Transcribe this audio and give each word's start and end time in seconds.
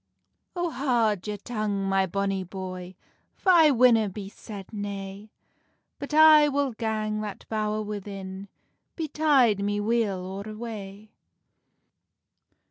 "Oh, 0.55 0.71
haud 0.71 1.27
your 1.27 1.37
tongue, 1.37 1.85
my 1.87 2.07
bonny 2.07 2.43
boy, 2.43 2.95
For 3.35 3.51
I 3.51 3.69
winna 3.69 4.09
be 4.09 4.29
said 4.29 4.73
nay; 4.73 5.29
But 5.99 6.11
I 6.11 6.47
will 6.49 6.71
gang 6.71 7.21
that 7.21 7.47
bowr 7.49 7.83
within, 7.85 8.47
Betide 8.95 9.59
me 9.63 9.79
weal 9.79 10.17
or 10.17 10.41
wae." 10.55 11.11